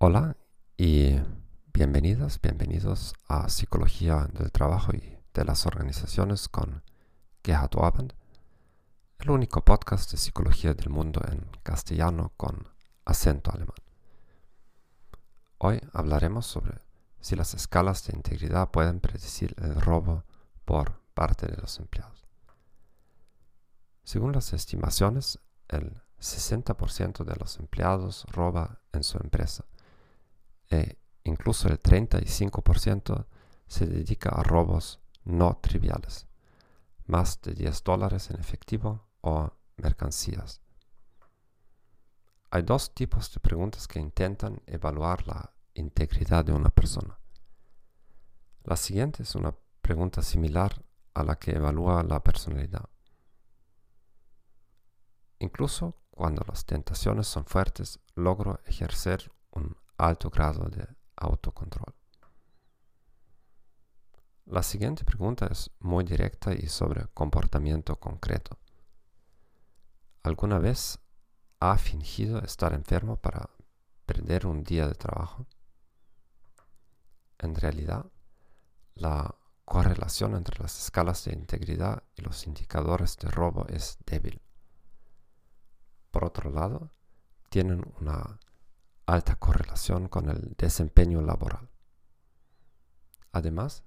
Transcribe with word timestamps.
Hola 0.00 0.36
y 0.76 1.16
bienvenidas, 1.72 2.40
bienvenidos 2.40 3.14
a 3.26 3.48
Psicología 3.48 4.28
del 4.32 4.52
Trabajo 4.52 4.92
y 4.94 5.18
de 5.34 5.44
las 5.44 5.66
Organizaciones 5.66 6.48
con 6.48 6.84
Gerhard 7.42 8.12
el 9.18 9.30
único 9.30 9.64
podcast 9.64 10.12
de 10.12 10.16
psicología 10.16 10.72
del 10.72 10.90
mundo 10.90 11.20
en 11.28 11.50
castellano 11.64 12.32
con 12.36 12.68
acento 13.06 13.50
alemán. 13.50 13.74
Hoy 15.58 15.80
hablaremos 15.92 16.46
sobre 16.46 16.78
si 17.18 17.34
las 17.34 17.54
escalas 17.54 18.06
de 18.06 18.14
integridad 18.14 18.70
pueden 18.70 19.00
predecir 19.00 19.56
el 19.60 19.80
robo 19.80 20.22
por 20.64 21.00
parte 21.12 21.48
de 21.48 21.56
los 21.56 21.76
empleados. 21.80 22.24
Según 24.04 24.30
las 24.30 24.52
estimaciones, 24.52 25.40
el 25.66 26.00
60% 26.20 27.24
de 27.24 27.34
los 27.34 27.58
empleados 27.58 28.26
roba 28.30 28.80
en 28.92 29.02
su 29.02 29.18
empresa 29.18 29.64
e 30.70 30.98
incluso 31.24 31.68
el 31.68 31.80
35% 31.80 33.26
se 33.66 33.86
dedica 33.86 34.30
a 34.30 34.42
robos 34.42 35.00
no 35.24 35.58
triviales, 35.60 36.26
más 37.06 37.40
de 37.42 37.54
10 37.54 37.84
dólares 37.84 38.30
en 38.30 38.40
efectivo 38.40 39.08
o 39.20 39.50
mercancías. 39.76 40.60
Hay 42.50 42.62
dos 42.62 42.94
tipos 42.94 43.32
de 43.32 43.40
preguntas 43.40 43.86
que 43.86 44.00
intentan 44.00 44.62
evaluar 44.66 45.26
la 45.26 45.52
integridad 45.74 46.44
de 46.44 46.52
una 46.52 46.70
persona. 46.70 47.18
La 48.64 48.76
siguiente 48.76 49.22
es 49.22 49.34
una 49.34 49.54
pregunta 49.82 50.22
similar 50.22 50.82
a 51.14 51.22
la 51.24 51.36
que 51.38 51.52
evalúa 51.52 52.02
la 52.02 52.22
personalidad. 52.22 52.88
Incluso 55.38 55.94
cuando 56.10 56.42
las 56.48 56.64
tentaciones 56.64 57.28
son 57.28 57.44
fuertes, 57.44 58.00
logro 58.14 58.60
ejercer 58.66 59.30
alto 59.98 60.30
grado 60.30 60.68
de 60.68 60.86
autocontrol. 61.16 61.94
La 64.46 64.62
siguiente 64.62 65.04
pregunta 65.04 65.46
es 65.50 65.70
muy 65.80 66.04
directa 66.04 66.54
y 66.54 66.68
sobre 66.68 67.06
comportamiento 67.08 67.96
concreto. 67.96 68.56
¿Alguna 70.22 70.58
vez 70.58 70.98
ha 71.60 71.76
fingido 71.76 72.38
estar 72.42 72.72
enfermo 72.72 73.16
para 73.16 73.50
perder 74.06 74.46
un 74.46 74.64
día 74.64 74.86
de 74.86 74.94
trabajo? 74.94 75.46
En 77.38 77.54
realidad, 77.54 78.06
la 78.94 79.34
correlación 79.64 80.34
entre 80.34 80.62
las 80.62 80.78
escalas 80.78 81.24
de 81.24 81.34
integridad 81.34 82.02
y 82.16 82.22
los 82.22 82.46
indicadores 82.46 83.16
de 83.18 83.30
robo 83.30 83.66
es 83.68 83.98
débil. 84.06 84.40
Por 86.10 86.24
otro 86.24 86.50
lado, 86.50 86.90
tienen 87.50 87.84
una 88.00 88.38
alta 89.08 89.36
correlación 89.36 90.06
con 90.08 90.28
el 90.28 90.54
desempeño 90.58 91.22
laboral. 91.22 91.70
Además, 93.32 93.82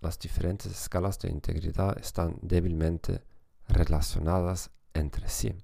las 0.00 0.18
diferentes 0.18 0.72
escalas 0.72 1.20
de 1.20 1.30
integridad 1.30 1.96
están 1.96 2.38
débilmente 2.42 3.24
relacionadas 3.68 4.72
entre 4.94 5.28
sí. 5.28 5.54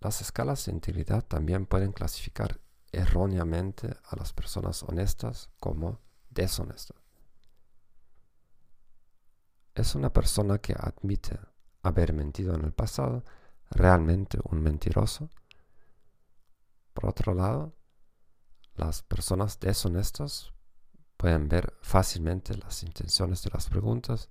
Las 0.00 0.20
escalas 0.20 0.66
de 0.66 0.72
integridad 0.72 1.24
también 1.24 1.64
pueden 1.64 1.92
clasificar 1.92 2.60
erróneamente 2.92 3.96
a 4.04 4.16
las 4.16 4.34
personas 4.34 4.82
honestas 4.82 5.48
como 5.58 6.00
deshonestas. 6.28 6.98
¿Es 9.74 9.94
una 9.94 10.12
persona 10.12 10.58
que 10.58 10.74
admite 10.74 11.38
haber 11.82 12.12
mentido 12.12 12.54
en 12.54 12.64
el 12.66 12.72
pasado 12.72 13.24
realmente 13.70 14.38
un 14.44 14.60
mentiroso? 14.60 15.30
Por 17.00 17.10
otro 17.10 17.34
lado, 17.34 17.74
las 18.74 19.02
personas 19.02 19.58
deshonestas 19.58 20.52
pueden 21.16 21.48
ver 21.48 21.74
fácilmente 21.80 22.56
las 22.58 22.82
intenciones 22.82 23.42
de 23.42 23.50
las 23.50 23.68
preguntas 23.70 24.28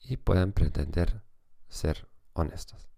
y 0.00 0.16
pueden 0.16 0.52
pretender 0.52 1.22
ser 1.68 2.08
honestas. 2.32 2.88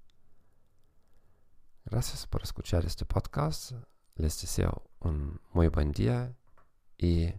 Gracias 1.84 2.26
por 2.26 2.42
escuchar 2.42 2.86
este 2.86 3.04
podcast. 3.04 3.72
Les 4.14 4.40
deseo 4.40 4.90
un 5.00 5.40
muy 5.52 5.68
buen 5.68 5.92
día 5.92 6.34
y 6.96 7.30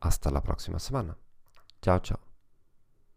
hasta 0.00 0.32
la 0.32 0.42
próxima 0.42 0.80
semana. 0.80 1.16
Chao, 1.80 2.00
chao. 2.00 2.31